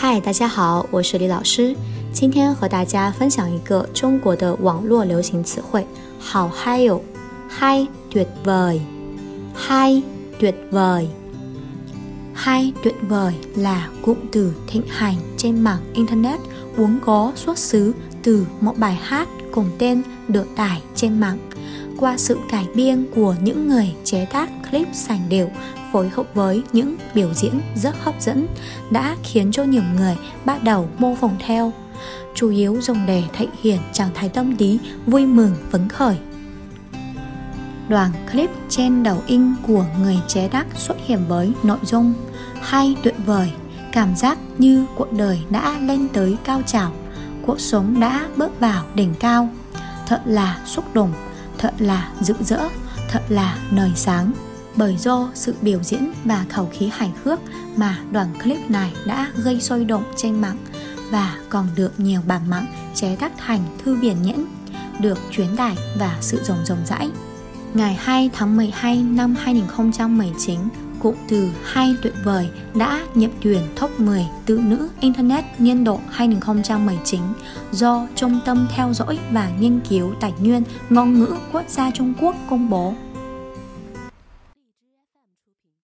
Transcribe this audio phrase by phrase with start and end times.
[0.00, 1.74] 嗨，大家好，我是李老师。
[2.12, 5.86] 今天和大家分享一个中国的网络流行词汇，
[6.18, 7.00] 好嗨哟，
[7.48, 10.02] hay tuyệt vời，hay
[10.38, 16.40] tuyệt vời，hay tuyệt vời là cụm từ thịnh hành trên mạng internet
[16.76, 21.38] vốn có xuất xứ từ một bài hát cùng tên được tải trên mạng
[22.01, 25.49] qua sự cải biên của những người chế tác clip sành điệu
[25.93, 28.47] phối hợp với những biểu diễn rất hấp dẫn
[28.91, 31.71] đã khiến cho nhiều người bắt đầu mô phỏng theo.
[32.35, 36.17] Chủ yếu dùng để thể hiện trạng thái tâm lý vui mừng, phấn khởi.
[37.89, 42.13] Đoạn clip trên đầu in của người chế tác xuất hiện với nội dung
[42.61, 43.51] hay tuyệt vời,
[43.91, 46.91] cảm giác như cuộc đời đã lên tới cao trào,
[47.45, 49.49] cuộc sống đã bước vào đỉnh cao.
[50.07, 51.13] Thật là xúc động
[51.61, 52.59] thật là rực rỡ
[53.09, 54.31] thật là nơi sáng
[54.75, 57.39] bởi do sự biểu diễn và khẩu khí hài hước
[57.75, 60.57] mà đoạn clip này đã gây sôi động trên mạng
[61.11, 64.45] và còn được nhiều bản mạng chế tác thành thư viện nhẫn
[64.99, 67.09] được truyền tải và sự rộng rộng rãi.
[67.73, 70.59] Ngày 2 tháng 12 năm 2019,
[71.01, 75.99] cụm từ hay tuyệt vời đã nhập tuyển top 10 tự nữ Internet niên độ
[76.09, 77.21] 2019
[77.71, 82.13] do Trung tâm Theo dõi và Nghiên cứu Tài nguyên Ngôn ngữ Quốc gia Trung
[82.21, 82.93] Quốc công bố.